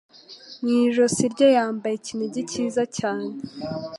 mu 0.61 0.69
ijosi 0.83 1.23
rye 1.33 1.47
yambaye 1.57 1.93
ikinigi 1.99 2.41
cyiza 2.51 2.83
cyane 2.97 3.29